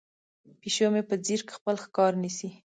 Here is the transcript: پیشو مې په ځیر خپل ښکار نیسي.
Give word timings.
پیشو 0.59 0.87
مې 0.93 1.01
په 1.09 1.15
ځیر 1.25 1.41
خپل 1.57 1.75
ښکار 1.83 2.13
نیسي. 2.23 2.49